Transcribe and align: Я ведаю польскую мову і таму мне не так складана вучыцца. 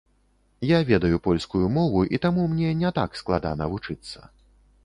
Я 0.67 0.79
ведаю 0.91 1.19
польскую 1.27 1.69
мову 1.75 2.01
і 2.19 2.21
таму 2.25 2.47
мне 2.55 2.73
не 2.81 2.93
так 2.99 3.21
складана 3.23 3.73
вучыцца. 3.75 4.19